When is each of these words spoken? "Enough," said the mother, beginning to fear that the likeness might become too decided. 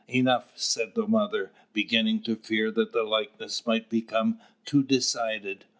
"Enough," 0.07 0.53
said 0.57 0.95
the 0.95 1.05
mother, 1.07 1.51
beginning 1.73 2.23
to 2.23 2.35
fear 2.35 2.71
that 2.71 2.91
the 2.91 3.03
likeness 3.03 3.67
might 3.67 3.87
become 3.87 4.39
too 4.65 4.81
decided. 4.81 5.65